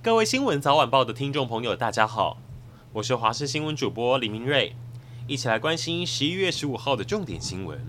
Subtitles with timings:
[0.00, 2.38] 各位新闻早晚报的听众朋友，大家好，
[2.92, 4.76] 我是华视新闻主播李明瑞，
[5.26, 7.84] 一起来关心十一月十五号的重点新闻。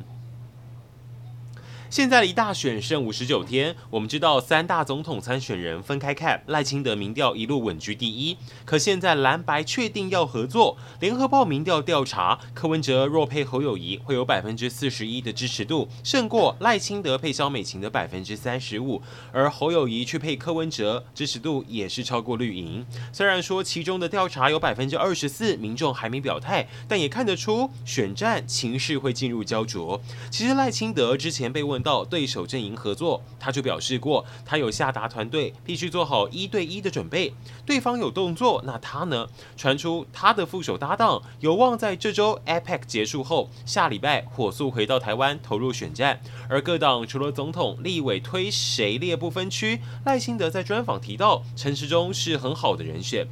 [1.89, 8.37] 现在离大选剩五十九天，我们知道三大总统参选人分开看，赖清德民调一路稳居第一。
[8.63, 19.01] 可现在蓝白确定要合作，联合报民调调查，柯文哲若配侯友宜，会有百分之四十一的支持度，胜过赖清德配萧美琴的百分之三十五。
[19.31, 22.85] 而侯友宜去配柯文哲，支持度也是超过绿营。
[23.11, 29.99] 虽然说其中的调查有百分之二十四民众还没表态，但也看得出选战情势会进入焦灼。
[30.29, 31.78] 其实赖清德之前被问。
[31.81, 37.33] 到对手阵营合作，他就表示过，他有下达团队必须做好一对一的准备。
[37.65, 39.27] 对方有动作，那他呢？
[39.57, 46.21] 传出他的副手搭档有望在这周 APEC 结束后，下礼拜火速回到台湾投入选战。
[46.49, 53.27] 而各党除了总统、立委推谁列不分区，赖清德在专访提到陈时中是很好的人选。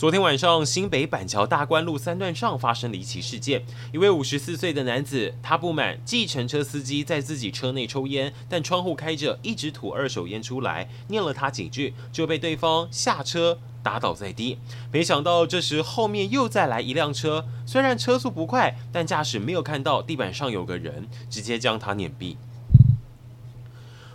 [0.00, 3.62] 昨天晚上，新北板桥大观路三段上发生离奇事件。
[3.92, 14.56] 一位五十四岁的男子，他不满计程车司机在自己车内抽烟，但窗户开着，一直吐二手烟出来，念了他几句，就被对方下车打倒在地。
[14.90, 22.36] 没想到这时后面又再来一辆车，虽然车速不快，但驾驶没有看到地板上有个人，直接将他碾毙。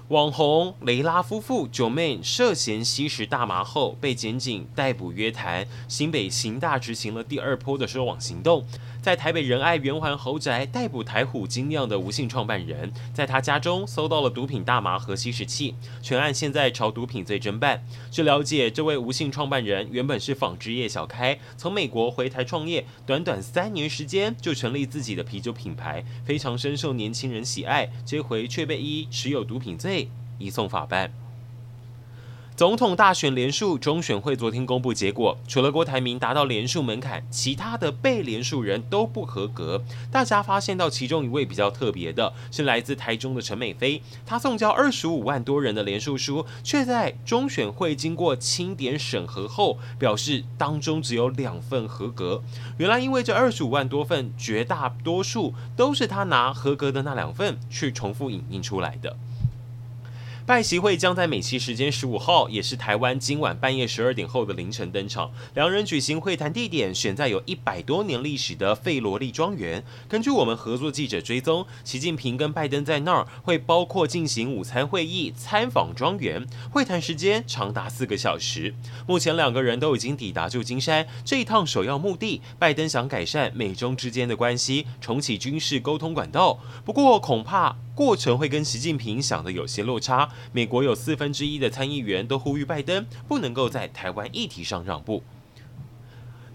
[0.10, 8.64] 网红雷拉夫妇九妹涉嫌吸食大麻后被检警逮捕约谈，新北刑大执行了第二波的收网行动。
[9.06, 15.76] 在台北仁爱圆环豪宅逮捕台虎精酿的吴姓创办人，在他家中搜到了毒品大麻和吸食器。
[16.02, 17.86] 全案现在朝毒品罪侦办。
[18.10, 27.88] 据了解，这位吴姓创办人原本是纺织业小开，从美国回台创业，短短三年时间就成立自己的啤酒品牌，非常深受年轻人喜爱。
[28.08, 31.25] 这回却被依持有毒品罪移送法办。
[32.56, 39.84] 总统大选连署，中选会昨天公布结果，除了郭台铭达到连署门槛，其他的被连署人都不合格。
[40.10, 52.42] 大家发现到其中一位比较特别的是来自台中的陈美菲，她送交二十五万多人的连署书，却在中选会经过清点审核后，表示当中只有两份合格。
[52.78, 59.18] 原来因为这二十五万多份，绝大多数都是他拿合格的那两份去重复影印出来的。
[60.48, 65.32] 拜习会将在美西时间十五号，也是台湾今晚半夜十二点后的凌晨登场。
[65.56, 69.84] 两人举行会谈地点选在有一百多年历史的费罗利庄园。
[70.08, 76.46] 根据我们合作记者追踪，习近平跟拜登在那儿会包括进行午餐会议、参访庄园。
[76.70, 78.76] 会谈时间长达四个小时。
[79.08, 86.60] 目前两个人都已经抵达旧金山，这一趟首要目的，拜登想改善美中之间的关系，重启军事沟通管道。
[86.86, 87.76] 不过恐怕。
[87.96, 90.30] 过程会跟习近平想的有些落差。
[90.52, 95.24] 美国有四分之一的参议员都呼吁拜登不能够在台湾议题上让步。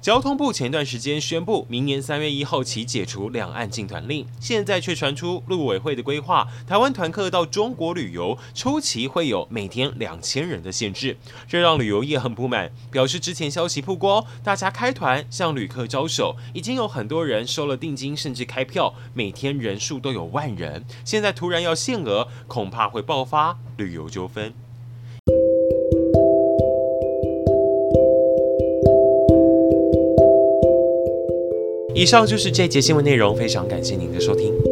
[0.01, 24.55] 交通部前段时间宣布，明年三月一号起解除两岸禁团令，现在却传出陆委会的规划，台湾团客到中国旅游初期会有每天两千人的限制，这让旅游业很不满，表示之前消息曝光，大家开团向旅客招手，已经有很多人收了定金，甚至开票，每天人数都有万人，现在突然要限额，恐怕会爆发旅游纠纷。
[32.01, 34.70] 以上就是这节新闻内容，非常感谢您的收听。